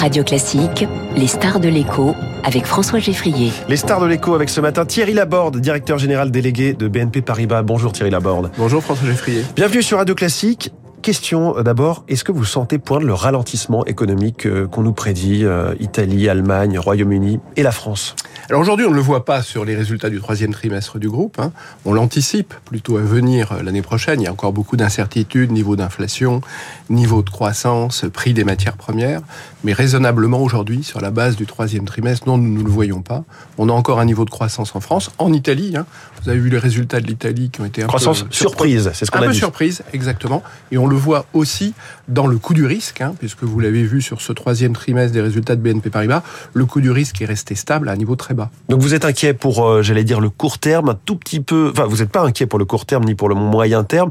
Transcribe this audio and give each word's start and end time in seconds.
Radio 0.00 0.24
Classique, 0.24 0.86
les 1.14 1.26
stars 1.26 1.60
de 1.60 1.68
l'écho 1.68 2.14
avec 2.42 2.64
François 2.64 3.00
Geffrier. 3.00 3.52
Les 3.68 3.76
stars 3.76 4.00
de 4.00 4.06
l'écho 4.06 4.34
avec 4.34 4.48
ce 4.48 4.62
matin 4.62 4.86
Thierry 4.86 5.12
Laborde, 5.12 5.58
directeur 5.58 5.98
général 5.98 6.30
délégué 6.30 6.72
de 6.72 6.88
BNP 6.88 7.20
Paribas. 7.20 7.60
Bonjour 7.60 7.92
Thierry 7.92 8.08
Laborde. 8.08 8.50
Bonjour 8.56 8.82
François 8.82 9.06
Geffrier. 9.06 9.44
Bienvenue 9.54 9.82
sur 9.82 9.98
Radio 9.98 10.14
Classique. 10.14 10.72
Question 11.02 11.58
euh, 11.58 11.62
d'abord, 11.62 12.04
est-ce 12.08 12.24
que 12.24 12.32
vous 12.32 12.46
sentez 12.46 12.78
poindre 12.78 13.04
le 13.04 13.12
ralentissement 13.12 13.84
économique 13.84 14.46
euh, 14.46 14.66
qu'on 14.66 14.82
nous 14.82 14.94
prédit, 14.94 15.44
euh, 15.44 15.74
Italie, 15.80 16.30
Allemagne, 16.30 16.78
Royaume-Uni 16.78 17.38
et 17.56 17.62
la 17.62 17.72
France? 17.72 18.16
Alors 18.48 18.60
aujourd'hui, 18.60 18.86
on 18.86 18.90
ne 18.90 18.96
le 18.96 19.00
voit 19.00 19.24
pas 19.24 19.42
sur 19.42 19.64
les 19.64 19.76
résultats 19.76 20.10
du 20.10 20.18
troisième 20.18 20.52
trimestre 20.52 20.98
du 20.98 21.08
groupe. 21.08 21.38
Hein. 21.38 21.52
On 21.84 21.92
l'anticipe 21.92 22.54
plutôt 22.64 22.96
à 22.96 23.02
venir 23.02 23.62
l'année 23.62 23.82
prochaine. 23.82 24.20
Il 24.20 24.24
y 24.24 24.26
a 24.26 24.32
encore 24.32 24.52
beaucoup 24.52 24.76
d'incertitudes, 24.76 25.52
niveau 25.52 25.76
d'inflation, 25.76 26.40
niveau 26.88 27.22
de 27.22 27.30
croissance, 27.30 28.04
prix 28.12 28.34
des 28.34 28.44
matières 28.44 28.76
premières. 28.76 29.20
Mais 29.62 29.72
raisonnablement 29.72 30.42
aujourd'hui, 30.42 30.82
sur 30.82 31.00
la 31.00 31.10
base 31.10 31.36
du 31.36 31.46
troisième 31.46 31.84
trimestre, 31.84 32.26
non, 32.26 32.38
nous 32.38 32.58
ne 32.58 32.64
le 32.64 32.70
voyons 32.70 33.02
pas. 33.02 33.24
On 33.58 33.68
a 33.68 33.72
encore 33.72 34.00
un 34.00 34.04
niveau 34.04 34.24
de 34.24 34.30
croissance 34.30 34.74
en 34.74 34.80
France, 34.80 35.10
en 35.18 35.32
Italie. 35.32 35.76
Hein. 35.76 35.86
Vous 36.22 36.30
avez 36.30 36.38
vu 36.38 36.48
les 36.48 36.58
résultats 36.58 37.00
de 37.00 37.06
l'Italie 37.06 37.50
qui 37.50 37.60
ont 37.60 37.66
été 37.66 37.82
un 37.82 37.86
croissance 37.86 38.22
peu 38.22 38.28
surprise, 38.30 38.90
c'est 38.94 39.04
ce 39.04 39.10
qu'on 39.10 39.18
a 39.18 39.22
Un 39.22 39.26
peu 39.26 39.32
dit. 39.32 39.38
surprise, 39.38 39.82
exactement. 39.92 40.42
Et 40.72 40.78
on 40.78 40.86
le 40.86 40.96
voit 40.96 41.26
aussi 41.34 41.74
dans 42.08 42.26
le 42.26 42.38
coût 42.38 42.54
du 42.54 42.64
risque, 42.66 43.00
hein, 43.00 43.14
puisque 43.18 43.42
vous 43.42 43.60
l'avez 43.60 43.82
vu 43.82 44.02
sur 44.02 44.20
ce 44.20 44.32
troisième 44.32 44.72
trimestre 44.72 45.12
des 45.12 45.20
résultats 45.20 45.56
de 45.56 45.60
BNP 45.60 45.90
Paribas, 45.90 46.22
le 46.54 46.64
coût 46.66 46.80
du 46.80 46.90
risque 46.90 47.20
est 47.22 47.26
resté 47.26 47.54
stable 47.54 47.88
à 47.88 47.92
un 47.92 47.96
niveau 47.96 48.16
très 48.16 48.29
bas. 48.34 48.50
Donc 48.68 48.80
vous 48.80 48.94
êtes 48.94 49.04
inquiet 49.04 49.34
pour, 49.34 49.64
euh, 49.66 49.82
j'allais 49.82 50.04
dire, 50.04 50.20
le 50.20 50.30
court 50.30 50.58
terme, 50.58 50.90
un 50.90 50.98
tout 51.04 51.16
petit 51.16 51.40
peu. 51.40 51.70
Enfin, 51.72 51.84
vous 51.86 51.98
n'êtes 51.98 52.10
pas 52.10 52.22
inquiet 52.22 52.46
pour 52.46 52.58
le 52.58 52.64
court 52.64 52.86
terme 52.86 53.04
ni 53.04 53.14
pour 53.14 53.28
le 53.28 53.34
moyen 53.34 53.84
terme. 53.84 54.10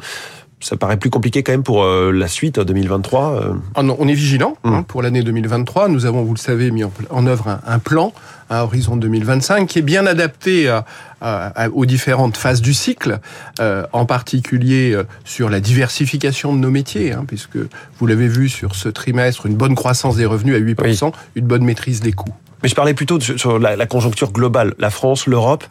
Ça 0.62 0.76
paraît 0.76 0.98
plus 0.98 1.10
compliqué 1.10 1.42
quand 1.42 1.54
même 1.54 1.64
pour 1.64 1.84
euh, 1.86 2.12
la 2.12 2.28
suite 2.28 2.60
2023. 2.60 3.32
euh. 3.42 3.54
Ah 3.76 3.82
non, 3.84 3.96
on 3.98 4.10
est 4.10 4.14
vigilant 4.14 4.58
hein, 4.66 4.82
Mm. 4.82 4.84
pour 4.84 5.02
l'année 5.02 5.24
2023. 5.24 5.88
Nous 5.88 6.06
avons, 6.06 6.22
vous 6.24 6.34
le 6.34 6.40
savez, 6.40 6.70
mis 6.70 6.84
en, 6.84 6.92
en 7.12 7.28
œuvre 7.28 7.48
un, 7.48 7.62
un 7.66 7.80
plan 7.80 8.12
à 8.50 8.66
horizon 8.66 8.98
2025 8.98 9.68
qui 9.70 9.80
est 9.80 9.84
bien 9.84 10.06
adapté 10.06 10.68
à- 10.68 10.84
à- 11.22 11.48
à- 11.64 11.70
aux 11.70 11.86
différentes 11.86 12.36
phases 12.36 12.62
du 12.62 12.74
cycle, 12.74 13.20
euh, 13.62 13.86
en 13.94 14.06
particulier 14.06 15.00
sur 15.24 15.50
la 15.50 15.62
diversification 15.62 16.52
de 16.54 16.58
nos 16.60 16.72
métiers, 16.72 17.14
hein, 17.14 17.24
puisque 17.26 17.58
vous 17.98 18.08
l'avez 18.08 18.28
vu 18.28 18.50
sur 18.50 18.76
ce 18.76 18.90
trimestre, 18.90 19.46
une 19.46 19.56
bonne 19.56 19.76
croissance 19.76 20.18
des 20.18 20.26
revenus 20.26 20.56
à 20.56 20.60
8%, 20.60 21.14
une 21.36 21.46
bonne 21.46 21.64
maîtrise 21.64 22.02
des 22.02 22.12
coûts. 22.12 22.34
Mais 22.64 22.70
je 22.70 22.76
parlais 22.76 22.94
plutôt 22.94 23.18
de- 23.18 23.24
sur 23.38 23.60
la, 23.60 23.76
la 23.76 23.86
conjoncture 23.86 24.32
globale, 24.32 24.74
la 24.80 24.90
France, 24.90 25.28
l'Europe. 25.28 25.64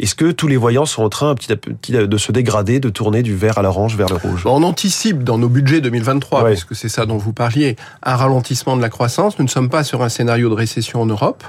Est-ce 0.00 0.14
que 0.14 0.30
tous 0.32 0.48
les 0.48 0.56
voyants 0.56 0.86
sont 0.86 1.02
en 1.02 1.08
train 1.08 1.34
petit 1.34 1.52
à 1.52 1.56
petit 1.56 1.92
de 1.92 2.16
se 2.18 2.32
dégrader, 2.32 2.80
de 2.80 2.88
tourner 2.88 3.22
du 3.22 3.34
vert 3.36 3.58
à 3.58 3.62
l'orange 3.62 3.96
vers 3.96 4.08
le 4.08 4.16
rouge? 4.16 4.42
On 4.46 4.62
anticipe 4.62 5.22
dans 5.24 5.38
nos 5.38 5.48
budgets 5.48 5.80
2023, 5.80 6.42
Ouais. 6.44 6.50
puisque 6.52 6.74
c'est 6.74 6.88
ça 6.88 7.06
dont 7.06 7.16
vous 7.18 7.32
parliez, 7.32 7.76
un 8.02 8.16
ralentissement 8.16 8.76
de 8.76 8.82
la 8.82 8.88
croissance. 8.88 9.38
Nous 9.38 9.44
ne 9.44 9.50
sommes 9.50 9.68
pas 9.70 9.84
sur 9.84 10.02
un 10.02 10.08
scénario 10.08 10.48
de 10.48 10.54
récession 10.54 11.00
en 11.02 11.06
Europe, 11.06 11.44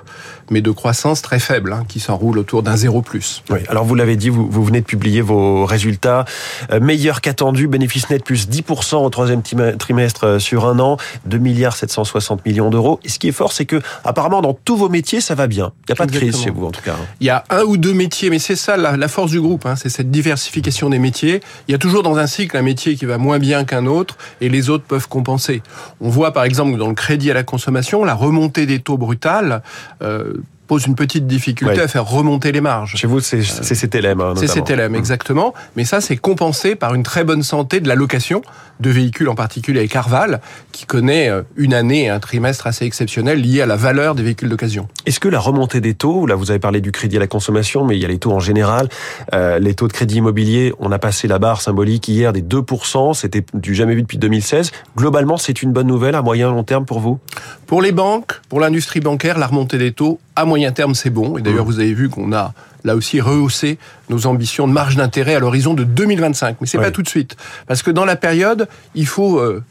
mais 0.51 0.61
de 0.61 0.71
croissance 0.71 1.21
très 1.21 1.39
faible, 1.39 1.73
hein, 1.73 1.83
qui 1.87 1.99
s'enroule 1.99 2.37
autour 2.37 2.63
d'un 2.63 2.75
zéro 2.75 3.01
plus. 3.01 3.43
Oui, 3.49 3.59
alors 3.69 3.85
vous 3.85 3.95
l'avez 3.95 4.15
dit, 4.15 4.29
vous, 4.29 4.47
vous 4.49 4.63
venez 4.63 4.81
de 4.81 4.85
publier 4.85 5.21
vos 5.21 5.65
résultats. 5.65 6.25
Euh, 6.71 6.79
meilleur 6.79 7.21
qu'attendu, 7.21 7.67
bénéfice 7.67 8.09
net 8.09 8.23
plus 8.23 8.47
10% 8.49 9.03
au 9.03 9.09
troisième 9.09 9.41
trimestre 9.77 10.23
euh, 10.25 10.39
sur 10.39 10.65
un 10.65 10.79
an, 10.79 10.97
2 11.25 11.37
milliards 11.37 11.75
760 11.75 12.45
millions 12.45 12.69
d'euros. 12.69 12.99
Et 13.03 13.09
ce 13.09 13.19
qui 13.19 13.27
est 13.29 13.31
fort, 13.33 13.51
c'est 13.53 13.65
que 13.65 13.81
apparemment 14.03 14.41
dans 14.41 14.53
tous 14.53 14.75
vos 14.77 14.82
métiers, 14.89 15.21
ça 15.21 15.35
va 15.35 15.47
bien. 15.47 15.71
Il 15.87 15.91
n'y 15.91 15.93
a 15.93 15.95
pas 15.95 16.05
de 16.05 16.11
crise 16.11 16.37
chez 16.41 16.49
vous 16.49 16.65
en 16.65 16.71
tout 16.71 16.81
cas. 16.81 16.93
hein. 16.93 17.05
Il 17.19 17.27
y 17.27 17.29
a 17.29 17.43
un 17.49 17.63
ou 17.63 17.77
deux 17.77 17.93
métiers, 17.93 18.29
mais 18.29 18.39
c'est 18.39 18.55
ça 18.55 18.77
la, 18.77 19.07
force 19.07 19.31
du 19.31 19.41
groupe, 19.41 19.65
hein, 19.65 19.75
c'est 19.75 19.89
cette 19.89 20.11
diversification 20.11 20.89
des 20.89 20.99
métiers. 20.99 21.41
Il 21.67 21.71
y 21.71 21.75
a 21.75 21.77
toujours 21.77 22.03
dans 22.03 22.17
un 22.17 22.27
cycle 22.27 22.57
un 22.57 22.61
métier 22.61 22.95
qui 22.95 23.05
va 23.05 23.17
moins 23.17 23.39
bien 23.39 23.63
qu'un 23.65 23.85
autre, 23.85 24.17
et 24.41 24.49
les 24.49 24.69
autres 24.69 24.85
peuvent 24.85 25.07
compenser. 25.07 25.61
On 26.01 26.09
voit 26.09 26.31
par 26.31 26.43
exemple 26.43 26.77
dans 26.77 26.87
le 26.87 26.95
crédit 26.95 27.31
à 27.31 27.33
la 27.33 27.43
consommation, 27.43 28.03
la 28.03 28.15
remontée 28.15 28.65
des 28.65 28.79
taux 28.79 28.97
brutales 28.97 29.61
euh, 30.01 30.33
pose 30.73 30.87
une 30.87 30.95
petite 30.95 31.27
difficulté 31.27 31.75
Ouais. 31.75 31.81
à 31.83 31.87
faire 31.87 32.03
remonter 32.09 32.51
les 32.51 32.59
marges. 32.59 32.95
Chez 32.95 33.05
vous, 33.05 33.19
c'est 33.19 33.43
c'est 33.43 33.75
CTLM. 33.75 34.19
hein, 34.21 34.33
C'est. 34.35 34.47
CTLM, 34.47 34.95
exactement. 34.95 35.53
Mais 35.75 35.83
ça, 35.85 36.01
c'est 36.01 36.17
compensé 36.17 36.73
par 36.75 36.95
une 36.95 37.03
très 37.03 37.23
bonne 37.23 37.43
santé 37.43 37.79
de 37.79 37.87
la 37.87 37.93
location 37.93 38.41
de 38.79 38.89
véhicules, 38.89 39.29
en 39.29 39.35
particulier 39.35 39.77
avec 39.79 39.95
Arval, 39.95 40.41
qui 40.71 40.85
connaît 40.87 41.29
euh, 41.29 41.43
une 41.57 41.75
année 41.75 42.05
et 42.05 42.09
un 42.09 42.19
trimestre 42.19 42.65
assez 42.65 42.85
exceptionnel 42.85 43.39
lié 43.39 43.61
à 43.61 43.67
la 43.67 43.75
valeur 43.75 44.15
des 44.15 44.23
véhicules 44.23 44.49
d'occasion. 44.49 44.87
Est-ce 45.05 45.19
que 45.19 45.27
la 45.29 45.39
remontée 45.39 45.79
des 45.79 45.93
taux, 45.93 46.25
là 46.25 46.33
vous 46.33 46.49
avez 46.49 46.59
parlé 46.59 46.81
du 46.81 46.91
crédit 46.91 47.17
à 47.17 47.19
la 47.19 47.27
consommation, 47.27 47.85
mais 47.85 47.95
il 47.95 48.01
y 48.01 48.05
a 48.05 48.07
les 48.07 48.17
taux 48.17 48.31
en 48.31 48.39
général, 48.39 48.89
euh, 49.35 49.59
les 49.59 49.75
taux 49.75 49.87
de 49.87 49.93
crédit 49.93 50.15
immobilier, 50.17 50.73
on 50.79 50.91
a 50.91 50.97
passé 50.97 51.27
la 51.27 51.37
barre 51.37 51.61
symbolique 51.61 52.07
hier 52.07 52.33
des 52.33 52.41
2%, 52.41 53.13
c'était 53.13 53.45
du 53.53 53.75
jamais 53.75 53.93
vu 53.93 54.01
depuis 54.01 54.17
2016. 54.17 54.71
Globalement, 54.97 55.37
c'est 55.37 55.61
une 55.61 55.71
bonne 55.71 55.87
nouvelle 55.87 56.15
à 56.15 56.23
moyen 56.23 56.49
long 56.49 56.63
terme 56.63 56.85
pour 56.85 56.99
vous? 56.99 57.19
Pour 57.67 57.81
les 57.83 57.91
banques, 57.91 58.41
pour 58.49 58.59
l'industrie 58.59 59.01
bancaire, 59.01 59.37
la 59.37 59.47
remontée 59.47 59.77
des 59.77 59.91
taux, 59.91 60.19
à 60.35 60.45
moyen 60.45 60.71
terme, 60.71 60.95
c'est 60.95 61.09
bon. 61.09 61.37
Et 61.37 61.41
d'ailleurs, 61.41 61.65
vous 61.65 61.79
avez 61.79 61.93
vu 61.93 62.09
qu'on 62.09 62.31
a 62.33 62.53
là 62.83 62.95
aussi 62.95 63.21
rehaussé 63.21 63.77
nos 64.09 64.25
ambitions 64.25 64.67
de 64.67 64.73
marge 64.73 64.95
d'intérêt 64.95 65.35
à 65.35 65.39
l'horizon 65.39 65.73
de 65.73 65.83
2025. 65.83 66.57
Mais 66.59 66.67
c'est 66.67 66.77
Ouais. 66.77 66.85
pas 66.85 66.91
tout 66.91 67.01
de 67.03 67.07
suite. 67.09 67.35
Parce 67.67 67.81
que 67.83 67.91
dans 67.91 68.05
la 68.05 68.15
période, 68.15 68.67
il 68.95 69.07
faut 69.07 69.39
euh, 69.39 69.63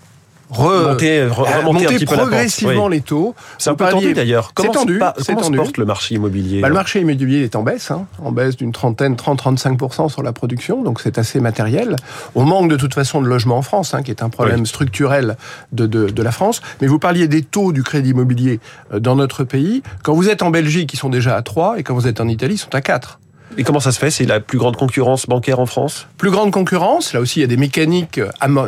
re- 0.52 0.88
Monter- 0.90 1.26
re- 1.26 1.40
euh, 1.48 1.58
remonter 1.66 1.86
un 1.86 1.98
peu 1.98 2.04
progressivement 2.04 2.86
oui. 2.86 2.96
les 2.96 3.00
taux. 3.00 3.34
C'est 3.58 3.70
un 3.70 3.74
peu 3.74 3.84
parliez- 3.84 4.00
tendu 4.02 4.14
d'ailleurs. 4.14 4.46
C'est 4.48 4.54
Comment, 4.54 4.72
se 4.72 4.78
tendu, 4.78 5.00
c'est 5.18 5.26
comment 5.26 5.38
se 5.40 5.44
tendu. 5.46 5.56
porte 5.56 5.76
le 5.78 5.84
marché 5.84 6.14
immobilier 6.14 6.60
Bah, 6.60 6.68
le 6.68 6.74
marché 6.74 7.00
immobilier 7.00 7.42
est 7.44 7.56
en 7.56 7.62
baisse, 7.62 7.90
hein, 7.90 8.06
en 8.22 8.32
baisse 8.32 8.56
d'une 8.56 8.72
trentaine, 8.72 9.16
30-35% 9.16 10.08
sur 10.10 10.22
la 10.22 10.32
production, 10.32 10.82
donc 10.82 11.00
c'est 11.00 11.18
assez 11.18 11.40
matériel. 11.40 11.96
On 12.34 12.44
manque 12.44 12.70
de 12.70 12.76
toute 12.76 12.94
façon 12.94 13.20
de 13.22 13.26
logements 13.26 13.58
en 13.58 13.62
France, 13.62 13.94
hein, 13.94 14.02
qui 14.02 14.10
est 14.10 14.22
un 14.22 14.28
problème 14.28 14.60
Oui. 14.60 14.66
structurel 14.66 15.36
de, 15.72 15.86
de, 15.86 16.06
de 16.08 16.22
la 16.22 16.32
France. 16.32 16.60
Mais 16.80 16.86
vous 16.86 16.98
parliez 16.98 17.28
des 17.28 17.42
taux 17.42 17.72
du 17.72 17.82
crédit 17.82 18.10
immobilier 18.10 18.60
euh, 18.92 19.00
dans 19.00 19.16
notre 19.16 19.44
pays. 19.44 19.82
Quand 20.02 20.14
vous 20.14 20.28
êtes 20.28 20.42
en 20.42 20.50
Belgique, 20.50 20.92
ils 20.92 20.98
sont 20.98 21.08
déjà 21.08 21.36
à 21.36 21.42
3, 21.42 21.78
et 21.78 21.82
quand 21.82 21.94
vous 21.94 22.06
êtes 22.06 22.20
en 22.20 22.28
Italie, 22.28 22.54
ils 22.54 22.58
sont 22.58 22.74
à 22.74 22.80
4. 22.80 23.18
Et 23.58 23.64
comment 23.64 23.80
ça 23.80 23.92
se 23.92 23.98
fait? 23.98 24.10
C'est 24.10 24.24
la 24.24 24.40
plus 24.40 24.58
grande 24.58 24.76
concurrence 24.76 25.26
bancaire 25.26 25.60
en 25.60 25.66
France? 25.66 26.06
Plus 26.16 26.30
grande 26.30 26.50
concurrence, 26.50 27.12
là 27.12 27.20
aussi 27.20 27.40
il 27.40 27.42
y 27.42 27.44
a 27.44 27.48
des 27.48 27.56
mécaniques, 27.58 28.20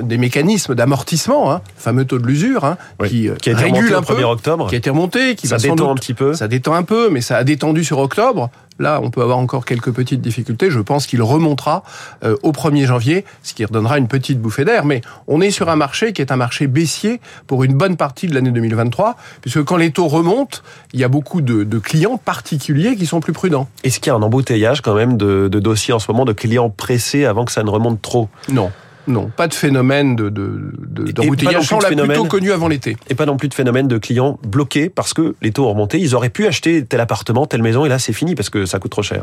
des 0.03 0.19
mécanismes 0.19 0.75
d'amortissement, 0.75 1.50
hein, 1.53 1.62
fameux 1.77 2.05
taux 2.05 2.19
de 2.19 2.27
l'usure, 2.27 2.65
hein, 2.65 2.77
Oui. 3.00 3.09
qui, 3.09 3.28
euh, 3.28 3.34
Qui 3.37 3.50
a 3.50 3.53
été 3.53 3.62
remonté 3.65 3.81
régule 3.81 3.95
un 3.97 4.03
peu, 4.03 4.15
1er 4.15 4.25
octobre. 4.25 4.69
Qui 4.69 4.75
a 4.75 4.78
été 4.78 4.91
remonté, 4.91 5.34
qui 5.37 5.49
Ça 5.49 5.56
va 5.56 5.62
détend 5.62 5.75
doute 5.77 5.89
un 5.89 5.95
petit 5.95 6.15
peu. 6.15 6.34
Ça 6.34 6.49
détend 6.49 6.75
un 6.75 6.83
peu, 6.83 7.09
mais 7.09 7.22
ça 7.22 7.37
a 7.39 7.45
détendu 7.45 7.83
sur 7.83 7.99
octobre. 7.99 8.50
Là, 8.79 9.01
on 9.03 9.11
peut 9.11 9.23
avoir 9.23 9.39
encore 9.39 9.65
quelques 9.65 9.93
petites 9.93 10.21
difficultés. 10.21 10.71
Je 10.71 10.81
pense 10.81 11.07
qu'il 11.07 11.23
remontera 11.23 11.85
euh, 12.25 12.37
au 12.43 12.51
1er 12.51 12.87
janvier, 12.87 13.25
ce 13.43 13.55
qui 13.55 13.65
redonnera 13.65 13.99
une 13.99 14.09
petite 14.09 14.41
bouffée 14.41 14.65
d'air. 14.65 14.85
Mais 14.85 15.01
on 15.29 15.41
est 15.41 15.51
sur 15.51 15.69
un 15.69 15.77
marché 15.77 16.12
qui 16.12 16.21
est 16.21 16.33
un 16.33 16.37
marché 16.37 16.67
baissier 16.67 17.21
pour 17.47 17.63
une 17.63 17.75
bonne 17.75 17.97
partie 17.97 18.27
de 18.27 18.34
l'année 18.34 18.51
2023, 18.51 19.17
puisque 19.41 19.63
quand 19.65 19.77
les 19.77 19.93
taux 19.93 20.09
remontent, 20.09 20.59
il 20.93 21.01
y 21.01 21.05
a 21.05 21.09
beaucoup 21.09 21.41
de, 21.41 21.63
de 21.63 21.79
clients 21.79 22.17
particuliers 22.17 22.97
qui 22.97 23.07
sont 23.07 23.21
plus 23.21 23.33
prudents. 23.33 23.69
Est-ce 23.84 24.01
qu'il 24.01 24.11
y 24.11 24.15
a 24.15 24.17
un 24.17 24.23
embouteillage 24.23 24.81
quand 24.81 24.95
même 24.95 25.17
de, 25.17 25.49
de 25.49 25.61
dossiers 25.61 25.95
en 25.95 25.99
ce 25.99 26.11
moment, 26.11 26.25
de 26.25 26.33
clients 26.33 26.71
pressés 26.71 27.25
avant 27.25 27.45
que 27.45 27.53
ça 27.53 27.63
ne 27.63 27.71
remonte 27.71 28.03
trop? 28.03 28.29
Non. 28.51 28.73
Non, 29.06 29.31
pas 29.37 29.48
de 29.48 29.54
phénomène 29.54 30.16
de, 30.16 30.28
de, 30.31 30.72
de, 30.78 31.12
d'embouteillage. 31.12 31.72
on 31.72 31.78
l'a 31.78 31.88
phénomène- 31.88 32.16
plutôt 32.16 32.28
connu 32.28 32.53
avant 32.53 32.69
l'été. 32.69 32.97
Et 33.10 33.15
pas 33.15 33.26
non 33.26 33.37
plus 33.37 33.48
de 33.48 33.54
phénomène 33.54 33.87
de 33.88 33.98
clients 33.98 34.38
bloqués 34.47 34.88
parce 34.88 35.12
que 35.12 35.34
les 35.42 35.53
taux 35.53 35.66
ont 35.66 35.70
remonté. 35.70 35.98
Ils 35.98 36.15
auraient 36.15 36.31
pu 36.31 36.47
acheter 36.47 36.84
tel 36.84 37.00
appartement, 37.00 37.47
telle 37.47 37.62
maison, 37.62 37.84
et 37.84 37.88
là 37.88 37.98
c'est 37.98 38.12
fini 38.15 38.34
parce 38.34 38.50
que 38.50 38.65
ça 38.66 38.78
coûte 38.78 38.92
trop 38.92 39.03
cher. 39.03 39.22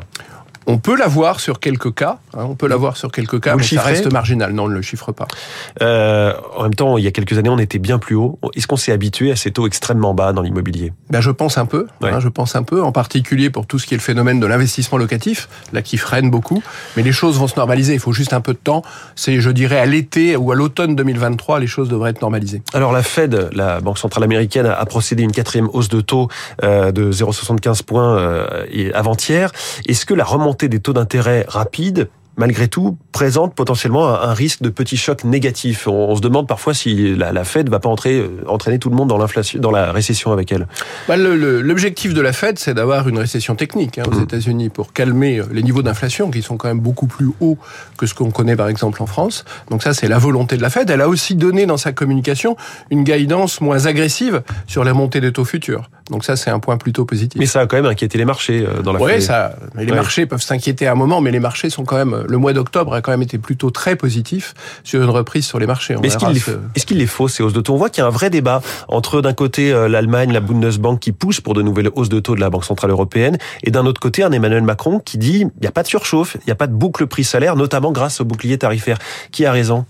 On 0.67 0.77
peut 0.77 0.95
l'avoir 0.95 1.39
sur 1.39 1.59
quelques 1.59 1.93
cas. 1.95 2.19
hein, 2.35 2.45
on 2.47 2.55
peut 2.55 2.67
l'avoir 2.67 2.95
sur 2.95 3.11
quelques 3.11 3.41
cas, 3.41 3.53
Vous 3.53 3.59
le 3.59 3.63
mais 3.63 3.77
ça 3.77 3.81
reste 3.81 4.11
marginal. 4.11 4.53
Non, 4.53 4.65
on 4.65 4.67
ne 4.67 4.75
le 4.75 4.81
chiffre 4.81 5.11
pas. 5.11 5.27
Euh, 5.81 6.33
en 6.55 6.63
même 6.63 6.75
temps, 6.75 6.97
il 6.97 7.03
y 7.03 7.07
a 7.07 7.11
quelques 7.11 7.37
années, 7.37 7.49
on 7.49 7.57
était 7.57 7.79
bien 7.79 7.97
plus 7.97 8.15
haut. 8.15 8.37
Est-ce 8.55 8.67
qu'on 8.67 8.75
s'est 8.77 8.91
habitué 8.91 9.31
à 9.31 9.35
ces 9.35 9.51
taux 9.51 9.65
extrêmement 9.65 10.13
bas 10.13 10.33
dans 10.33 10.43
l'immobilier? 10.43 10.93
Ben, 11.09 11.19
je 11.19 11.31
pense 11.31 11.57
un 11.57 11.65
peu. 11.65 11.87
Ouais. 12.01 12.11
hein, 12.11 12.19
je 12.19 12.29
pense 12.29 12.55
un 12.55 12.61
peu, 12.63 12.83
en 12.83 12.91
particulier 12.91 13.49
pour 13.49 13.65
tout 13.65 13.79
ce 13.79 13.87
qui 13.87 13.95
est 13.95 13.97
le 13.97 14.03
phénomène 14.03 14.39
de 14.39 14.45
l'investissement 14.45 14.97
locatif, 14.99 15.49
là 15.73 15.81
qui 15.81 15.97
freine 15.97 16.29
beaucoup. 16.29 16.61
Mais 16.95 17.01
les 17.01 17.11
choses 17.11 17.39
vont 17.39 17.47
se 17.47 17.55
normaliser. 17.55 17.93
Il 17.93 17.99
faut 17.99 18.13
juste 18.13 18.33
un 18.33 18.41
peu 18.41 18.53
de 18.53 18.59
temps. 18.59 18.83
C'est, 19.15 19.41
je 19.41 19.49
dirais, 19.49 19.79
à 19.79 19.87
l'été 19.87 20.35
ou 20.35 20.51
à 20.51 20.55
l'automne 20.55 20.95
2023, 20.95 21.59
les 21.59 21.67
choses 21.67 21.89
devraient 21.89 22.11
être 22.11 22.21
normalisées. 22.21 22.61
Alors 22.73 22.91
la 22.91 23.01
Fed, 23.03 23.49
la 23.53 23.79
Banque 23.81 23.97
centrale 23.97 24.23
américaine, 24.23 24.67
a 24.67 24.85
procédé 24.85 25.23
à 25.23 25.25
une 25.25 25.31
quatrième 25.31 25.69
hausse 25.73 25.89
de 25.89 26.01
taux 26.01 26.27
euh, 26.63 26.91
de 26.91 27.11
0,75 27.11 27.83
points 27.83 28.17
euh, 28.17 28.91
avant-hier. 28.93 29.51
Est-ce 29.87 30.05
que 30.05 30.13
la 30.13 30.23
remontée 30.23 30.50
des 30.53 30.79
taux 30.79 30.93
d'intérêt 30.93 31.45
rapide 31.47 32.09
malgré 32.37 32.67
tout, 32.67 32.97
présente 33.11 33.53
potentiellement 33.53 34.07
un, 34.09 34.33
risque 34.33 34.61
de 34.61 34.69
petits 34.69 34.97
chocs 34.97 35.23
négatifs. 35.23 35.87
On, 35.87 36.15
se 36.15 36.21
demande 36.21 36.47
parfois 36.47 36.73
si 36.73 37.15
la, 37.15 37.31
la 37.31 37.43
Fed 37.43 37.69
va 37.69 37.79
pas 37.79 37.89
entrer, 37.89 38.19
euh, 38.19 38.43
entraîner 38.47 38.79
tout 38.79 38.89
le 38.89 38.95
monde 38.95 39.09
dans 39.09 39.17
l'inflation, 39.17 39.59
dans 39.59 39.69
la 39.69 39.91
récession 39.91 40.31
avec 40.31 40.51
elle. 40.51 40.67
Bah, 41.07 41.17
L'objectif 41.17 42.13
de 42.13 42.21
la 42.21 42.33
Fed, 42.33 42.57
c'est 42.57 42.73
d'avoir 42.73 43.07
une 43.07 43.19
récession 43.19 43.55
technique 43.55 43.97
hein, 43.97 44.03
aux 44.07 44.15
Mhm. 44.15 44.23
États-Unis 44.23 44.69
pour 44.69 44.93
calmer 44.93 45.39
euh, 45.39 45.45
les 45.51 45.61
niveaux 45.61 45.81
d'inflation 45.83 46.31
qui 46.31 46.41
sont 46.41 46.57
quand 46.57 46.67
même 46.69 46.79
beaucoup 46.79 47.05
plus 47.05 47.29
hauts 47.41 47.57
que 47.97 48.05
ce 48.05 48.13
qu'on 48.13 48.31
connaît 48.31 48.55
par 48.55 48.69
exemple 48.69 49.03
en 49.03 49.07
France. 49.07 49.45
Donc 49.69 49.83
ça, 49.83 49.93
c'est 49.93 50.07
la 50.07 50.17
volonté 50.17 50.57
de 50.57 50.61
la 50.61 50.69
Fed. 50.69 50.89
Elle 50.89 51.01
a 51.01 51.09
aussi 51.09 51.35
donné 51.35 51.65
dans 51.65 51.77
sa 51.77 51.91
communication 51.91 52.55
une 52.89 53.03
guidance 53.03 53.61
moins 53.61 53.85
agressive 53.85 54.41
sur 54.67 54.83
les 54.83 54.93
montées 54.93 55.21
des 55.21 55.33
taux 55.33 55.45
futurs. 55.45 55.89
Donc 56.11 56.25
ça, 56.25 56.35
c'est 56.35 56.49
un 56.49 56.59
point 56.59 56.77
plutôt 56.77 57.05
positif. 57.05 57.39
Mais 57.39 57.45
ça 57.45 57.61
a 57.61 57.65
quand 57.65 57.77
même 57.77 57.85
inquiété 57.85 58.17
les 58.17 58.25
marchés 58.25 58.65
euh, 58.67 58.81
dans 58.81 58.91
la 58.91 59.01
Oui, 59.01 59.21
ça. 59.21 59.55
Mais 59.75 59.85
les 59.85 59.93
marchés 59.93 60.25
peuvent 60.25 60.41
s'inquiéter 60.41 60.85
à 60.85 60.91
un 60.91 60.95
moment, 60.95 61.21
mais 61.21 61.31
les 61.31 61.39
marchés 61.39 61.69
sont 61.69 61.85
quand 61.85 61.95
même. 61.95 62.25
Le 62.27 62.37
mois 62.37 62.51
d'octobre 62.51 62.93
a 62.93 63.01
quand 63.01 63.11
même 63.11 63.21
été 63.21 63.37
plutôt 63.37 63.71
très 63.71 63.95
positif 63.95 64.53
sur 64.83 65.01
une 65.01 65.09
reprise 65.09 65.45
sur 65.45 65.57
les 65.57 65.65
marchés. 65.65 65.95
est-ce 66.03 66.17
qu'il 66.17 66.37
est, 66.37 66.85
qu 66.85 66.93
les 66.93 67.07
faut 67.07 67.29
ces 67.29 67.43
hausses 67.43 67.53
de 67.53 67.61
taux? 67.61 67.73
On 67.73 67.77
voit 67.77 67.89
qu'il 67.89 68.01
y 68.01 68.03
a 68.03 68.07
un 68.07 68.11
vrai 68.11 68.29
débat 68.29 68.61
entre 68.89 69.21
d'un 69.21 69.33
côté 69.33 69.71
euh, 69.71 69.87
l'Allemagne, 69.87 70.33
la 70.33 70.41
Bundesbank 70.41 70.99
qui 70.99 71.13
pousse 71.13 71.39
pour 71.39 71.53
de 71.53 71.61
nouvelles 71.61 71.89
hausses 71.95 72.09
de 72.09 72.19
taux 72.19 72.35
de 72.35 72.41
la 72.41 72.49
Banque 72.49 72.65
centrale 72.65 72.91
européenne, 72.91 73.37
et 73.63 73.71
d'un 73.71 73.85
autre 73.85 74.01
côté 74.01 74.23
un 74.23 74.31
Emmanuel 74.31 74.63
Macron 74.63 74.99
qui 74.99 75.17
dit 75.17 75.39
il 75.41 75.61
n'y 75.61 75.67
a 75.67 75.71
pas 75.71 75.83
de 75.83 75.87
surchauffe, 75.87 76.35
il 76.41 76.47
n'y 76.47 76.51
a 76.51 76.55
pas 76.55 76.67
de 76.67 76.73
boucle 76.73 77.07
prix-salaire, 77.07 77.55
notamment 77.55 77.93
grâce 77.93 78.19
au 78.19 78.25
bouclier 78.25 78.57
tarifaire. 78.57 78.97
Qui 79.31 79.45
a 79.45 79.51
raison? 79.51 79.85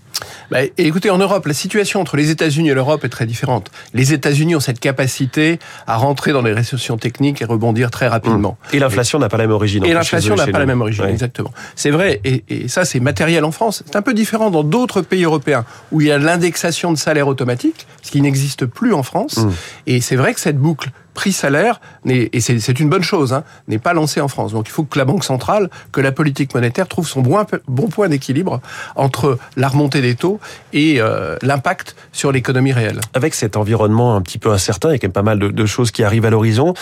Bah, 0.50 0.58
écoutez, 0.78 1.10
en 1.10 1.18
Europe, 1.18 1.46
la 1.46 1.54
situation 1.54 2.00
entre 2.00 2.16
les 2.16 2.30
États-Unis 2.30 2.70
et 2.70 2.74
l'Europe 2.74 3.04
est 3.04 3.08
très 3.08 3.26
différente. 3.26 3.70
Les 3.94 4.12
États-Unis 4.12 4.56
ont 4.56 4.60
cette 4.60 4.80
capacité 4.80 5.58
à 5.86 5.96
rentrer 5.96 6.32
dans 6.32 6.42
les 6.42 6.52
récessions 6.52 6.96
techniques 6.96 7.42
et 7.42 7.44
rebondir 7.44 7.90
très 7.90 8.08
rapidement. 8.08 8.58
Et 8.72 8.78
l'inflation 8.78 9.18
n'a 9.18 9.28
pas 9.28 9.36
la 9.36 9.44
même 9.44 9.52
origine. 9.52 9.84
Et 9.84 9.92
l'inflation 9.92 10.34
n'a 10.34 10.46
pas 10.46 10.58
la 10.58 10.66
même 10.66 10.80
origine, 10.80 11.06
exactement. 11.06 11.52
C'est 11.74 11.90
vrai, 11.90 12.20
et, 12.24 12.44
et 12.48 12.68
ça 12.68 12.84
c'est 12.84 13.00
matériel 13.00 13.44
en 13.44 13.52
France. 13.52 13.82
C'est 13.86 13.96
un 13.96 14.02
peu 14.02 14.14
différent 14.14 14.50
dans 14.50 14.64
d'autres 14.64 15.02
pays 15.02 15.24
européens 15.24 15.64
où 15.90 16.00
il 16.00 16.08
y 16.08 16.12
a 16.12 16.18
l'indexation 16.18 16.92
de 16.92 16.98
salaire 16.98 17.28
automatique, 17.28 17.86
ce 18.02 18.10
qui 18.10 18.20
n'existe 18.20 18.66
plus 18.66 18.92
en 18.92 19.02
France. 19.02 19.38
Mmh. 19.38 19.50
Et 19.86 20.00
c'est 20.00 20.16
vrai 20.16 20.34
que 20.34 20.40
cette 20.40 20.58
boucle 20.58 20.90
prix-salaire, 21.14 21.80
et 22.06 22.40
c'est 22.40 22.80
une 22.80 22.88
bonne 22.88 23.02
chose, 23.02 23.32
hein, 23.32 23.44
n'est 23.68 23.78
pas 23.78 23.92
lancé 23.92 24.20
en 24.20 24.28
France. 24.28 24.52
Donc 24.52 24.68
il 24.68 24.72
faut 24.72 24.84
que 24.84 24.98
la 24.98 25.04
Banque 25.04 25.24
centrale, 25.24 25.68
que 25.92 26.00
la 26.00 26.12
politique 26.12 26.54
monétaire 26.54 26.88
trouve 26.88 27.06
son 27.06 27.20
bon, 27.20 27.38
bon 27.68 27.88
point 27.88 28.08
d'équilibre 28.08 28.60
entre 28.96 29.38
la 29.56 29.68
remontée 29.68 30.00
des 30.00 30.14
taux 30.14 30.40
et 30.72 31.00
euh, 31.00 31.36
l'impact 31.42 31.96
sur 32.12 32.32
l'économie 32.32 32.72
réelle. 32.72 33.00
Avec 33.14 33.34
cet 33.34 33.56
environnement 33.56 34.16
un 34.16 34.22
petit 34.22 34.38
peu 34.38 34.50
incertain, 34.50 34.90
il 34.90 34.92
y 34.92 34.94
a 34.94 34.98
quand 34.98 35.08
même 35.08 35.12
pas 35.12 35.22
mal 35.22 35.38
de, 35.38 35.48
de 35.48 35.66
choses 35.66 35.90
qui 35.90 36.02
arrivent 36.02 36.24
à 36.24 36.30
l'horizon. 36.30 36.74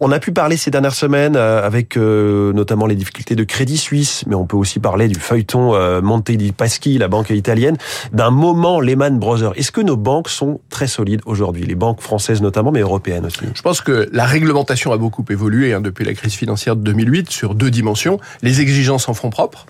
On 0.00 0.10
a 0.12 0.18
pu 0.18 0.32
parler 0.32 0.56
ces 0.56 0.70
dernières 0.70 0.94
semaines 0.94 1.36
euh, 1.36 1.64
avec 1.64 1.96
euh, 1.96 2.52
notamment 2.52 2.86
les 2.86 2.96
difficultés 2.96 3.36
de 3.36 3.44
Crédit 3.44 3.78
Suisse, 3.78 4.24
mais 4.26 4.34
on 4.34 4.46
peut 4.46 4.56
aussi 4.56 4.80
parler 4.80 5.08
du 5.08 5.18
feuilleton 5.18 5.74
euh, 5.74 6.00
Monte 6.00 6.30
di 6.32 6.52
Paschi, 6.52 6.98
la 6.98 7.08
banque 7.08 7.30
italienne, 7.30 7.76
d'un 8.12 8.30
moment 8.30 8.80
Lehman 8.80 9.18
Brothers. 9.18 9.52
Est-ce 9.56 9.72
que 9.72 9.80
nos 9.80 9.96
banques 9.96 10.28
sont 10.28 10.60
très 10.70 10.86
solides 10.86 11.20
aujourd'hui, 11.26 11.64
les 11.66 11.74
banques 11.74 12.00
françaises 12.00 12.42
notamment, 12.42 12.72
mais 12.72 12.80
européennes 12.80 13.26
aussi? 13.26 13.40
Je 13.54 13.62
pense 13.62 13.75
que 13.80 14.08
la 14.12 14.24
réglementation 14.24 14.92
a 14.92 14.96
beaucoup 14.96 15.24
évolué 15.30 15.72
hein, 15.72 15.80
depuis 15.80 16.04
la 16.04 16.14
crise 16.14 16.34
financière 16.34 16.76
de 16.76 16.82
2008 16.82 17.30
sur 17.30 17.54
deux 17.54 17.70
dimensions 17.70 18.20
les 18.42 18.60
exigences 18.60 19.08
en 19.08 19.14
fonds 19.14 19.30
propres 19.30 19.66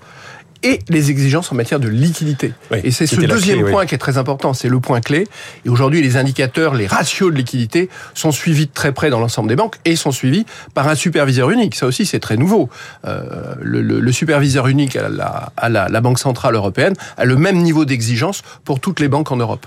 et 0.62 0.80
les 0.88 1.10
exigences 1.10 1.52
en 1.52 1.54
matière 1.54 1.80
de 1.80 1.88
liquidité. 1.88 2.52
Oui, 2.70 2.78
et 2.82 2.90
c'est 2.90 3.06
ce 3.06 3.16
deuxième 3.16 3.60
clé, 3.60 3.70
point 3.70 3.82
oui. 3.82 3.86
qui 3.86 3.94
est 3.94 3.98
très 3.98 4.18
important, 4.18 4.54
c'est 4.54 4.68
le 4.68 4.80
point 4.80 5.00
clé. 5.00 5.28
Et 5.64 5.68
aujourd'hui, 5.68 6.02
les 6.02 6.16
indicateurs, 6.16 6.74
les 6.74 6.86
ratios 6.86 7.30
de 7.30 7.36
liquidité 7.36 7.88
sont 8.14 8.32
suivis 8.32 8.66
de 8.66 8.72
très 8.72 8.92
près 8.92 9.10
dans 9.10 9.20
l'ensemble 9.20 9.48
des 9.48 9.56
banques 9.56 9.76
et 9.84 9.96
sont 9.96 10.12
suivis 10.12 10.46
par 10.74 10.88
un 10.88 10.94
superviseur 10.94 11.50
unique. 11.50 11.74
Ça 11.74 11.86
aussi, 11.86 12.06
c'est 12.06 12.20
très 12.20 12.36
nouveau. 12.36 12.68
Euh, 13.06 13.54
le, 13.60 13.82
le, 13.82 14.00
le, 14.00 14.12
superviseur 14.12 14.66
unique 14.66 14.96
à, 14.96 15.08
la, 15.08 15.52
à 15.56 15.68
la, 15.68 15.88
la 15.88 16.00
Banque 16.00 16.18
Centrale 16.18 16.54
Européenne 16.54 16.94
a 17.16 17.24
le 17.24 17.36
même 17.36 17.58
niveau 17.58 17.84
d'exigence 17.84 18.42
pour 18.64 18.80
toutes 18.80 19.00
les 19.00 19.08
banques 19.08 19.30
en 19.30 19.36
Europe. 19.36 19.66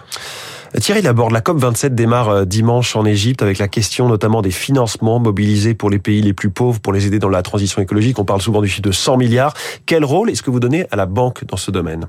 Thierry 0.78 1.02
Laborde, 1.02 1.32
la 1.32 1.42
COP27 1.42 1.96
démarre 1.96 2.30
euh, 2.30 2.46
dimanche 2.46 2.96
en 2.96 3.04
Égypte 3.04 3.42
avec 3.42 3.58
la 3.58 3.68
question 3.68 4.08
notamment 4.08 4.44
des 4.44 4.52
financements 4.52 5.18
mobilisés 5.18 5.74
pour 5.74 5.90
les 5.90 5.98
pays 5.98 6.22
les 6.22 6.34
plus 6.34 6.52
pauvres 6.52 6.80
pour 6.80 6.94
les 6.94 7.08
aider 7.08 7.18
dans 7.18 7.30
la 7.30 7.42
transition 7.42 7.82
écologique. 7.82 8.20
On 8.20 8.26
parle 8.26 8.42
souvent 8.42 8.62
du 8.62 8.68
chiffre 8.68 8.84
de 8.84 8.92
100 8.92 9.18
milliards. 9.18 9.56
Quel 9.88 10.06
rôle 10.06 10.30
est-ce 10.30 10.44
que 10.44 10.52
vous 10.52 10.60
donnez 10.60 10.86
à 10.92 10.96
la 10.96 11.08
banque 11.08 11.44
dans 11.46 11.58
ce 11.58 11.72
domaine? 11.72 12.06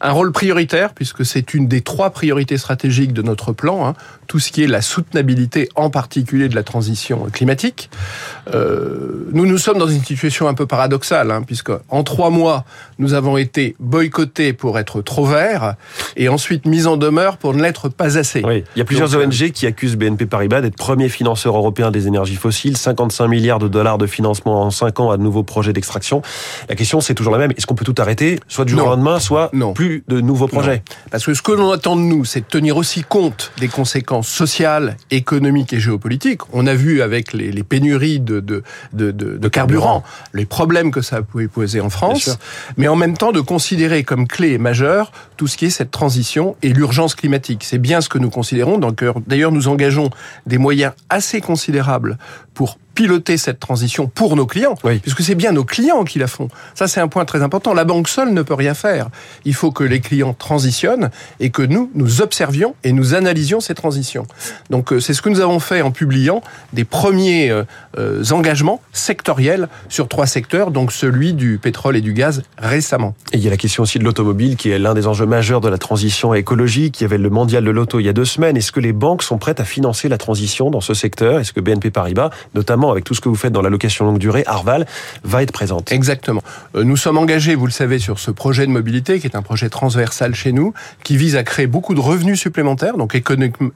Un 0.00 0.10
rôle 0.10 0.32
prioritaire 0.32 0.92
puisque 0.92 1.24
c'est 1.24 1.54
une 1.54 1.68
des 1.68 1.82
trois 1.82 2.10
priorités 2.10 2.58
stratégiques 2.58 3.12
de 3.12 3.22
notre 3.22 3.52
plan. 3.52 3.86
Hein. 3.86 3.94
Tout 4.26 4.40
ce 4.40 4.50
qui 4.50 4.64
est 4.64 4.66
la 4.66 4.82
soutenabilité, 4.82 5.68
en 5.76 5.88
particulier 5.88 6.48
de 6.48 6.56
la 6.56 6.64
transition 6.64 7.26
climatique. 7.32 7.90
Euh, 8.52 9.28
nous 9.32 9.46
nous 9.46 9.58
sommes 9.58 9.78
dans 9.78 9.88
une 9.88 10.02
situation 10.02 10.48
un 10.48 10.54
peu 10.54 10.66
paradoxale 10.66 11.30
hein, 11.30 11.42
puisque 11.42 11.70
en 11.88 12.02
trois 12.02 12.30
mois 12.30 12.64
nous 12.98 13.14
avons 13.14 13.36
été 13.36 13.76
boycottés 13.78 14.52
pour 14.52 14.80
être 14.80 15.00
trop 15.00 15.26
verts 15.26 15.74
et 16.16 16.28
ensuite 16.28 16.66
mis 16.66 16.86
en 16.86 16.96
demeure 16.96 17.36
pour 17.36 17.54
ne 17.54 17.62
l'être 17.62 17.88
pas 17.88 17.99
assez. 18.04 18.42
Oui. 18.44 18.64
Il 18.74 18.78
y 18.78 18.82
a 18.82 18.84
plusieurs 18.84 19.08
Donc, 19.08 19.22
ONG 19.22 19.50
qui 19.50 19.66
accusent 19.66 19.96
BNP 19.96 20.26
Paribas 20.26 20.60
d'être 20.60 20.76
premier 20.76 21.08
financeur 21.08 21.56
européen 21.56 21.90
des 21.90 22.06
énergies 22.06 22.36
fossiles, 22.36 22.76
55 22.76 23.28
milliards 23.28 23.58
de 23.58 23.68
dollars 23.68 23.98
de 23.98 24.06
financement 24.06 24.62
en 24.62 24.70
5 24.70 25.00
ans 25.00 25.10
à 25.10 25.16
de 25.16 25.22
nouveaux 25.22 25.42
projets 25.42 25.72
d'extraction. 25.72 26.22
La 26.68 26.74
question, 26.74 27.00
c'est 27.00 27.14
toujours 27.14 27.32
la 27.32 27.38
même. 27.38 27.52
Est-ce 27.56 27.66
qu'on 27.66 27.74
peut 27.74 27.84
tout 27.84 27.94
arrêter, 27.98 28.40
soit 28.48 28.64
du 28.64 28.72
jour 28.72 28.86
au 28.86 28.90
lendemain, 28.90 29.18
soit 29.20 29.50
non. 29.52 29.72
plus 29.72 30.04
de 30.08 30.20
nouveaux 30.20 30.48
projets? 30.48 30.76
Non. 30.76 30.96
Parce 31.10 31.26
que 31.26 31.34
ce 31.34 31.42
que 31.42 31.52
l'on 31.52 31.70
attend 31.72 31.96
de 31.96 32.02
nous, 32.02 32.24
c'est 32.24 32.40
de 32.40 32.46
tenir 32.46 32.76
aussi 32.76 33.02
compte 33.02 33.52
des 33.58 33.68
conséquences 33.68 34.28
sociales, 34.28 34.96
économiques 35.10 35.72
et 35.72 35.80
géopolitiques. 35.80 36.42
On 36.52 36.66
a 36.66 36.74
vu 36.74 37.02
avec 37.02 37.32
les, 37.32 37.50
les 37.52 37.62
pénuries 37.62 38.20
de, 38.20 38.40
de, 38.40 38.62
de, 38.92 39.10
de, 39.10 39.36
de 39.36 39.48
carburant, 39.48 40.02
les 40.32 40.46
problèmes 40.46 40.90
que 40.90 41.02
ça 41.02 41.22
pouvait 41.22 41.48
poser 41.48 41.80
en 41.80 41.90
France, 41.90 42.38
mais 42.76 42.88
en 42.88 42.96
même 42.96 43.16
temps 43.16 43.32
de 43.32 43.40
considérer 43.40 44.04
comme 44.04 44.26
clé 44.26 44.58
majeure 44.58 45.12
tout 45.36 45.46
ce 45.46 45.56
qui 45.56 45.66
est 45.66 45.70
cette 45.70 45.90
transition 45.90 46.56
et 46.62 46.68
l'urgence 46.68 47.14
climatique. 47.14 47.64
C'est 47.64 47.78
bien 47.78 47.89
ce 48.00 48.08
que 48.08 48.18
nous 48.18 48.30
considérons. 48.30 48.78
D'ailleurs, 49.26 49.52
nous 49.52 49.68
engageons 49.68 50.10
des 50.46 50.58
moyens 50.58 50.92
assez 51.08 51.40
considérables 51.40 52.18
pour 52.54 52.78
piloter 53.00 53.38
cette 53.38 53.58
transition 53.58 54.08
pour 54.08 54.36
nos 54.36 54.44
clients, 54.44 54.74
oui. 54.84 54.98
puisque 54.98 55.22
c'est 55.22 55.34
bien 55.34 55.52
nos 55.52 55.64
clients 55.64 56.04
qui 56.04 56.18
la 56.18 56.26
font. 56.26 56.48
Ça, 56.74 56.86
c'est 56.86 57.00
un 57.00 57.08
point 57.08 57.24
très 57.24 57.42
important. 57.42 57.72
La 57.72 57.86
banque 57.86 58.08
seule 58.08 58.34
ne 58.34 58.42
peut 58.42 58.52
rien 58.52 58.74
faire. 58.74 59.08
Il 59.46 59.54
faut 59.54 59.70
que 59.70 59.84
les 59.84 60.00
clients 60.00 60.34
transitionnent 60.34 61.08
et 61.38 61.48
que 61.48 61.62
nous, 61.62 61.90
nous 61.94 62.20
observions 62.20 62.74
et 62.84 62.92
nous 62.92 63.14
analysions 63.14 63.60
ces 63.60 63.72
transitions. 63.72 64.26
Donc, 64.68 64.92
euh, 64.92 65.00
c'est 65.00 65.14
ce 65.14 65.22
que 65.22 65.30
nous 65.30 65.40
avons 65.40 65.60
fait 65.60 65.80
en 65.80 65.92
publiant 65.92 66.42
des 66.74 66.84
premiers 66.84 67.50
euh, 67.50 68.22
engagements 68.32 68.82
sectoriels 68.92 69.70
sur 69.88 70.06
trois 70.06 70.26
secteurs, 70.26 70.70
donc 70.70 70.92
celui 70.92 71.32
du 71.32 71.56
pétrole 71.56 71.96
et 71.96 72.02
du 72.02 72.12
gaz 72.12 72.42
récemment. 72.58 73.14
Et 73.32 73.38
il 73.38 73.42
y 73.42 73.46
a 73.46 73.50
la 73.50 73.56
question 73.56 73.84
aussi 73.84 73.98
de 73.98 74.04
l'automobile, 74.04 74.56
qui 74.56 74.68
est 74.68 74.78
l'un 74.78 74.92
des 74.92 75.06
enjeux 75.06 75.24
majeurs 75.24 75.62
de 75.62 75.70
la 75.70 75.78
transition 75.78 76.34
écologique. 76.34 77.00
Il 77.00 77.04
y 77.04 77.06
avait 77.06 77.16
le 77.16 77.30
mondial 77.30 77.64
de 77.64 77.70
l'auto 77.70 77.98
il 77.98 78.04
y 78.04 78.10
a 78.10 78.12
deux 78.12 78.26
semaines. 78.26 78.58
Est-ce 78.58 78.72
que 78.72 78.80
les 78.80 78.92
banques 78.92 79.22
sont 79.22 79.38
prêtes 79.38 79.58
à 79.60 79.64
financer 79.64 80.10
la 80.10 80.18
transition 80.18 80.70
dans 80.70 80.82
ce 80.82 80.92
secteur? 80.92 81.40
Est-ce 81.40 81.54
que 81.54 81.60
BNP 81.60 81.90
Paribas, 81.90 82.28
notamment 82.54 82.89
avec 82.92 83.04
tout 83.04 83.14
ce 83.14 83.20
que 83.20 83.28
vous 83.28 83.34
faites 83.34 83.52
dans 83.52 83.62
la 83.62 83.70
location 83.70 84.04
longue 84.04 84.18
durée, 84.18 84.44
Arval 84.46 84.86
va 85.24 85.42
être 85.42 85.52
présente. 85.52 85.92
Exactement. 85.92 86.42
Euh, 86.74 86.84
nous 86.84 86.96
sommes 86.96 87.18
engagés, 87.18 87.54
vous 87.54 87.66
le 87.66 87.72
savez, 87.72 87.98
sur 87.98 88.18
ce 88.18 88.30
projet 88.30 88.66
de 88.66 88.72
mobilité 88.72 89.20
qui 89.20 89.26
est 89.26 89.36
un 89.36 89.42
projet 89.42 89.68
transversal 89.68 90.34
chez 90.34 90.52
nous, 90.52 90.74
qui 91.02 91.16
vise 91.16 91.36
à 91.36 91.42
créer 91.42 91.66
beaucoup 91.66 91.94
de 91.94 92.00
revenus 92.00 92.40
supplémentaires. 92.40 92.96
Donc 92.96 93.14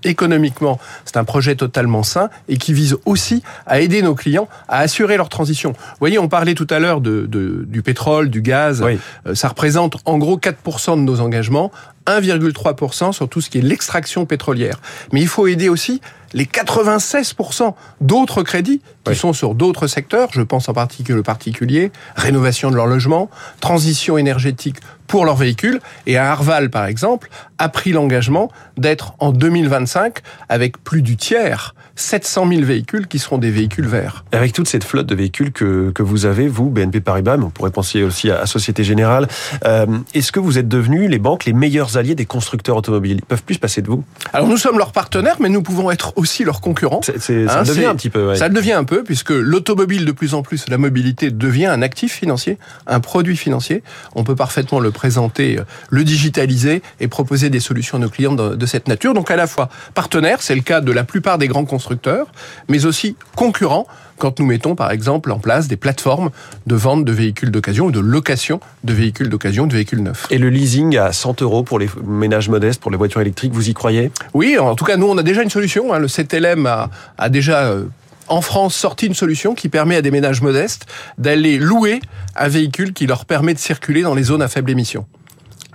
économiquement, 0.04 0.78
c'est 1.04 1.16
un 1.16 1.24
projet 1.24 1.56
totalement 1.56 2.02
sain 2.02 2.30
et 2.48 2.56
qui 2.56 2.72
vise 2.72 2.96
aussi 3.04 3.42
à 3.66 3.80
aider 3.80 4.02
nos 4.02 4.14
clients 4.14 4.48
à 4.68 4.78
assurer 4.78 5.16
leur 5.16 5.28
transition. 5.28 5.72
Vous 5.72 5.96
voyez, 6.00 6.18
on 6.18 6.28
parlait 6.28 6.54
tout 6.54 6.66
à 6.70 6.78
l'heure 6.78 7.00
de, 7.00 7.26
de, 7.26 7.64
du 7.66 7.82
pétrole, 7.82 8.30
du 8.30 8.42
gaz. 8.42 8.82
Oui. 8.82 8.98
Euh, 9.26 9.34
ça 9.34 9.48
représente 9.48 9.96
en 10.04 10.18
gros 10.18 10.38
4% 10.38 10.96
de 10.96 11.02
nos 11.02 11.20
engagements. 11.20 11.70
1,3% 12.06 13.12
sur 13.12 13.28
tout 13.28 13.40
ce 13.40 13.48
qui 13.48 13.58
est 13.58 13.62
l'extraction 13.62 14.26
pétrolière. 14.26 14.80
Mais 15.12 15.20
il 15.20 15.28
faut 15.28 15.46
aider 15.46 15.68
aussi 15.68 16.00
les 16.34 16.44
96% 16.44 17.74
d'autres 18.00 18.42
crédits 18.42 18.82
qui 19.04 19.10
oui. 19.10 19.16
sont 19.16 19.32
sur 19.32 19.54
d'autres 19.54 19.86
secteurs, 19.86 20.28
je 20.32 20.42
pense 20.42 20.68
en 20.68 20.74
particulier 20.74 21.16
le 21.16 21.22
particulier, 21.22 21.92
rénovation 22.16 22.70
de 22.70 22.76
leur 22.76 22.86
logement, 22.86 23.30
transition 23.60 24.18
énergétique 24.18 24.76
pour 25.06 25.24
leurs 25.24 25.36
véhicules. 25.36 25.80
Et 26.06 26.16
à 26.16 26.30
Arval, 26.32 26.70
par 26.70 26.86
exemple, 26.86 27.30
a 27.58 27.68
pris 27.68 27.92
l'engagement 27.92 28.50
d'être 28.76 29.14
en 29.20 29.32
2025 29.32 30.18
avec 30.48 30.82
plus 30.82 31.02
du 31.02 31.16
tiers 31.16 31.74
700 31.96 32.48
000 32.48 32.62
véhicules 32.62 33.06
qui 33.06 33.18
seront 33.18 33.38
des 33.38 33.50
véhicules 33.50 33.86
verts. 33.86 34.24
Avec 34.32 34.52
toute 34.52 34.68
cette 34.68 34.84
flotte 34.84 35.06
de 35.06 35.14
véhicules 35.14 35.52
que, 35.52 35.90
que 35.90 36.02
vous 36.02 36.26
avez, 36.26 36.48
vous, 36.48 36.70
BNP 36.70 37.00
Paribas, 37.00 37.36
mais 37.36 37.44
on 37.44 37.50
pourrait 37.50 37.70
penser 37.70 38.02
aussi 38.02 38.30
à, 38.30 38.40
à 38.40 38.46
Société 38.46 38.84
Générale, 38.84 39.28
euh, 39.64 39.86
est-ce 40.14 40.32
que 40.32 40.40
vous 40.40 40.58
êtes 40.58 40.68
devenus, 40.68 41.08
les 41.08 41.18
banques, 41.18 41.44
les 41.44 41.52
meilleurs 41.52 41.96
alliés 41.96 42.14
des 42.14 42.26
constructeurs 42.26 42.76
automobiles? 42.76 43.18
Ils 43.18 43.24
peuvent 43.24 43.42
plus 43.42 43.54
se 43.54 43.60
passer 43.60 43.82
de 43.82 43.88
vous 43.88 44.04
Alors 44.32 44.48
nous 44.48 44.56
sommes 44.56 44.78
leurs 44.78 44.92
partenaires, 44.92 45.36
mais 45.40 45.48
nous 45.48 45.62
pouvons 45.62 45.90
être 45.90 46.12
aussi 46.16 46.44
leurs 46.44 46.60
concurrents. 46.60 47.02
C 47.02 47.12
est, 47.12 47.18
c 47.18 47.34
est, 47.42 47.48
ça 47.48 47.60
hein, 47.60 47.62
devient 47.62 47.86
un 47.86 47.94
petit 47.94 48.10
peu. 48.10 48.28
Ouais. 48.28 48.36
Ça 48.36 48.48
le 48.48 48.54
devient 48.54 48.72
un 48.72 48.84
peu, 48.84 49.04
puisque 49.04 49.30
l'automobile, 49.30 50.04
de 50.04 50.12
plus 50.12 50.34
en 50.34 50.42
plus, 50.42 50.68
la 50.68 50.78
mobilité 50.78 51.30
devient 51.30 51.66
un 51.66 51.82
actif 51.82 52.12
financier, 52.14 52.58
un 52.86 53.00
produit 53.00 53.36
financier. 53.36 53.82
On 54.14 54.24
peut 54.24 54.36
parfaitement 54.36 54.80
le 54.80 54.90
présenter, 54.90 55.58
le 55.90 56.04
digitaliser 56.04 56.82
et 57.00 57.08
proposer 57.08 57.50
des 57.50 57.60
solutions 57.60 57.98
à 57.98 58.00
nos 58.00 58.08
clients 58.08 58.34
de, 58.34 58.56
de 58.56 58.66
cette 58.66 58.88
nature. 58.88 59.14
Donc 59.14 59.30
à 59.30 59.36
la 59.36 59.46
fois 59.46 59.68
partenaire, 59.94 60.42
c'est 60.42 60.54
le 60.54 60.62
cas 60.62 60.80
de 60.80 60.90
la 60.92 61.04
plupart 61.04 61.38
des 61.38 61.46
grands 61.46 61.64
constructeurs, 61.64 61.83
constructeurs, 61.84 62.28
mais 62.68 62.86
aussi 62.86 63.14
concurrents 63.36 63.86
quand 64.16 64.38
nous 64.38 64.46
mettons 64.46 64.74
par 64.74 64.90
exemple 64.90 65.30
en 65.32 65.38
place 65.38 65.68
des 65.68 65.76
plateformes 65.76 66.30
de 66.66 66.74
vente 66.74 67.04
de 67.04 67.12
véhicules 67.12 67.50
d'occasion 67.50 67.86
ou 67.86 67.90
de 67.90 68.00
location 68.00 68.60
de 68.84 68.94
véhicules 68.94 69.28
d'occasion, 69.28 69.66
de 69.66 69.74
véhicules 69.74 70.02
neufs. 70.02 70.26
Et 70.30 70.38
le 70.38 70.48
leasing 70.48 70.96
à 70.96 71.12
100 71.12 71.42
euros 71.42 71.62
pour 71.62 71.78
les 71.78 71.88
ménages 72.06 72.48
modestes, 72.48 72.80
pour 72.80 72.90
les 72.90 72.96
voitures 72.96 73.20
électriques, 73.20 73.52
vous 73.52 73.68
y 73.68 73.74
croyez? 73.74 74.10
Oui, 74.32 74.56
en 74.56 74.74
tout 74.76 74.84
cas 74.84 74.96
nous 74.96 75.06
on 75.06 75.18
a 75.18 75.22
déjà 75.22 75.42
une 75.42 75.50
solution. 75.50 75.92
Hein. 75.92 75.98
Le 75.98 76.08
CTLM 76.08 76.64
a, 76.64 76.90
a 77.18 77.28
déjà 77.28 77.64
euh, 77.64 77.84
en 78.28 78.40
France 78.40 78.74
sorti 78.74 79.06
une 79.06 79.14
solution 79.14 79.54
qui 79.54 79.68
permet 79.68 79.96
à 79.96 80.02
des 80.02 80.10
ménages 80.10 80.40
modestes 80.40 80.86
d'aller 81.18 81.58
louer 81.58 82.00
un 82.34 82.48
véhicule 82.48 82.94
qui 82.94 83.06
leur 83.06 83.26
permet 83.26 83.52
de 83.52 83.58
circuler 83.58 84.02
dans 84.02 84.14
les 84.14 84.22
zones 84.22 84.42
à 84.42 84.48
faible 84.48 84.70
émission. 84.70 85.06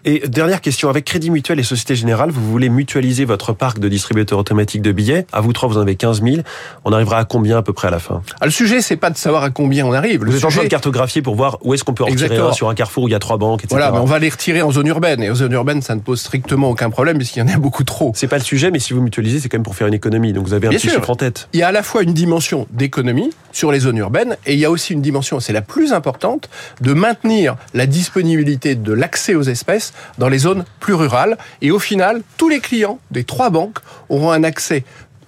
Et 0.06 0.28
dernière 0.28 0.62
question, 0.62 0.90
avec 0.90 1.06
Crédit 1.06 1.30
Mutuel 1.30 1.60
et 1.60 1.64
Société 1.64 1.96
Générale, 1.96 2.30
vous 2.32 2.50
voulez 2.50 2.70
mutualiser 2.70 3.26
votre 3.26 3.54
parc 3.54 3.80
de 3.80 3.90
distributeurs 3.90 4.40
automatiques 4.40 4.82
de 4.82 4.92
billets? 4.92 5.26
À 5.34 5.42
vous 5.42 5.54
trois, 5.54 5.68
vous 5.68 5.78
en 5.78 5.82
avez 5.82 5.96
15 5.96 6.24
000. 6.24 6.38
On 6.86 6.94
arrivera 6.94 7.18
à 7.18 7.26
combien 7.26 7.58
à 7.58 7.62
peu 7.62 7.74
près 7.74 7.90
à 7.90 7.92
la 7.92 8.00
fin? 8.00 8.22
Ah, 8.40 8.46
Le 8.46 8.52
sujet, 8.52 8.82
c'est 8.82 8.96
pas 8.96 9.10
de 9.10 9.18
savoir 9.18 9.44
à 9.44 9.50
combien 9.50 9.86
on 9.86 9.94
arrive. 9.94 10.24
Le 10.24 10.32
vous 10.32 10.38
êtes 10.38 10.46
en 10.46 10.50
train 10.50 10.64
de 10.64 10.68
cartographier 10.68 11.22
pour 11.22 11.36
voir 11.36 11.58
où 11.64 11.74
est-ce 11.74 11.84
qu'on 11.84 11.94
peut 11.94 12.04
en 12.04 12.08
retirer 12.08 12.38
un 12.38 12.54
sur 12.54 12.70
un 12.70 12.76
carrefour 12.76 13.04
où 13.04 13.08
il 13.08 13.12
y 13.12 13.16
a 13.16 13.20
trois 13.20 13.38
banques, 13.38 13.64
etc. 13.64 13.70
Voilà, 13.72 13.92
mais 13.92 14.00
on 14.00 14.06
va 14.06 14.20
les 14.20 14.30
retirer 14.30 14.62
en 14.62 14.72
zone 14.72 14.88
urbaine. 14.88 15.22
Et 15.22 15.30
en 15.30 15.36
zone 15.36 15.52
urbaine, 15.52 15.82
ça 15.82 15.96
ne 15.96 16.00
pose 16.00 16.22
strictement 16.22 16.70
aucun 16.70 16.90
problème 16.90 17.18
puisqu'il 17.18 17.40
y 17.40 17.42
en 17.42 17.48
a 17.48 17.58
beaucoup 17.58 17.84
trop. 17.84 18.12
C'est 18.16 18.28
pas 18.28 18.38
le 18.38 18.44
sujet, 18.44 18.72
mais 18.72 18.80
si 18.80 18.94
vous 18.94 19.02
mutualisez, 19.02 19.40
c'est 19.40 19.50
quand 19.50 19.58
même 19.58 19.64
pour 19.64 19.76
faire 19.76 19.88
une 19.88 19.94
économie. 19.94 20.34
Donc 20.34 20.46
vous 20.46 20.54
avez 20.54 20.68
un 20.68 20.72
petit 20.72 20.90
chiffre 20.90 21.10
en 21.10 21.16
tête. 21.16 21.50
Il 21.54 21.60
y 21.60 21.64
a 21.64 21.68
à 21.68 21.72
la 21.72 21.84
fois 21.84 22.04
une 22.04 22.14
dimension 22.14 22.68
d'économie 22.72 23.32
sur 23.52 23.72
les 23.72 23.80
zones 23.80 23.98
urbaines 23.98 24.38
et 24.46 24.54
il 24.54 24.60
y 24.60 24.66
a 24.66 24.72
aussi 24.72 24.94
une 24.94 25.02
dimension, 25.02 25.40
c'est 25.40 25.54
la 25.54 25.62
plus 25.62 25.92
importante, 25.94 26.50
de 26.82 26.94
maintenir 26.94 27.56
la 27.74 27.86
disponibilité 27.88 28.76
de 28.76 28.94
l'accès 28.94 29.36
aux 29.36 29.44
espèces 29.44 29.89
dans 30.18 30.30
les 30.30 30.40
zones 30.40 30.66
plus 30.80 30.94
rurales. 30.94 31.38
Et 31.62 31.72
au 31.72 31.80
final, 31.80 32.22
tous 32.38 32.50
les 32.50 32.60
clients 32.60 33.00
des 33.12 33.24
trois 33.24 33.50
banques 33.50 33.80
auront 34.10 34.32
un 34.32 34.44
accès 34.44 34.84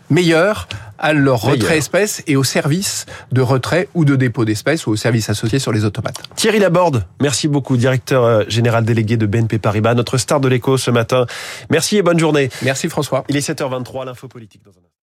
meilleur 0.09 0.67
à 0.99 1.13
leur 1.13 1.41
retrait 1.41 1.77
espèces 1.77 2.21
et 2.27 2.35
aux 2.35 2.43
services 2.43 3.07
de 3.31 3.41
retrait 3.41 3.89
ou 3.95 4.05
de 4.05 4.15
dépôt 4.15 4.45
d'espèces 4.45 4.85
ou 4.85 4.91
aux 4.91 4.95
services 4.95 5.29
associés 5.29 5.57
sur 5.57 5.71
les 5.71 5.83
automates. 5.83 6.21
Thierry 6.35 6.59
Laborde, 6.59 7.05
merci 7.19 7.47
beaucoup, 7.47 7.75
directeur 7.75 8.23
euh, 8.23 8.43
général 8.47 8.85
délégué 8.85 9.17
de 9.17 9.25
BNP 9.25 9.57
Paribas, 9.57 9.95
notre 9.95 10.17
star 10.17 10.39
de 10.39 10.47
l'écho 10.47 10.77
ce 10.77 10.91
matin. 10.91 11.25
Merci 11.71 11.97
et 11.97 12.03
bonne 12.03 12.19
journée. 12.19 12.49
Merci 12.61 12.87
François. 12.87 13.23
Il 13.29 13.35
est 13.35 13.49
7h23, 13.49 14.05
l'info 14.05 14.27
politique 14.27 14.61
dans 14.63 14.71
un 14.71 14.91